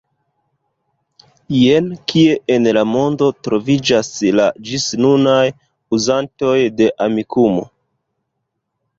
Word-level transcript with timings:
Jen 1.55 1.89
kie 2.11 2.37
en 2.55 2.69
la 2.77 2.81
mondo 2.93 3.27
troviĝas 3.47 4.09
la 4.37 4.47
ĝisnunaj 4.69 5.43
uzantoj 5.99 6.55
de 6.81 6.89
Amikumu. 7.07 7.63